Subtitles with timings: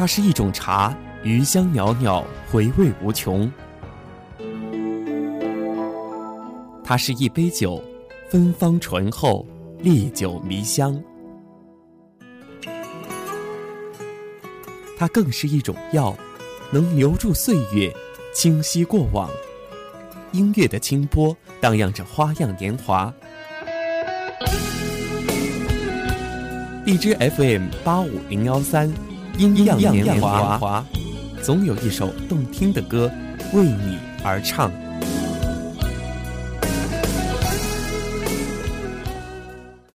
[0.00, 3.46] 它是一种茶，余香袅袅，回味无穷；
[6.82, 7.84] 它是一杯酒，
[8.30, 9.46] 芬芳醇厚，
[9.80, 10.98] 历久弥香；
[14.96, 16.16] 它更是一种药，
[16.70, 17.94] 能留住岁月，
[18.32, 19.28] 清晰过往。
[20.32, 23.12] 音乐的清波荡漾着花样年华。
[26.86, 28.90] 荔枝 FM 八五零幺三，
[29.40, 30.84] 音样年华，
[31.42, 33.10] 总有一首动听的歌
[33.54, 34.70] 为你而唱。